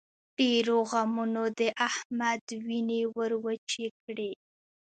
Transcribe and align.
ډېرو 0.37 0.77
غمونو 0.89 1.43
د 1.59 1.61
احمد 1.89 2.45
وينې 2.67 3.01
ور 3.15 3.31
وچې 3.45 3.87
کړې. 4.03 4.31